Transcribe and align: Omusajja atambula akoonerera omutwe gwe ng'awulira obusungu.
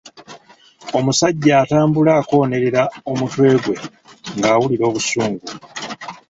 Omusajja 0.97 1.53
atambula 1.63 2.11
akoonerera 2.21 2.83
omutwe 3.11 3.47
gwe 3.63 3.77
ng'awulira 4.37 4.83
obusungu. 4.89 5.47